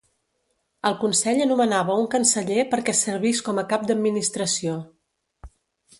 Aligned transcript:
El 0.89 0.95
consell 1.01 1.41
anomenava 1.43 1.99
un 2.03 2.09
canceller 2.15 2.65
per 2.73 2.81
que 2.87 2.97
servis 3.03 3.45
com 3.51 3.61
a 3.61 3.67
Cap 3.75 3.89
d'Administració. 3.93 4.79